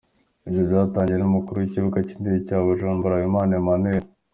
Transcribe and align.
Ibyo 0.47 0.61
byatangajwe 0.69 1.15
n’umukuru 1.21 1.57
w’ikibuga 1.59 1.99
cy’indege 2.07 2.39
cya 2.47 2.57
Bujumbura, 2.65 3.15
Habimana 3.19 3.53
Emmanuel. 3.61 4.03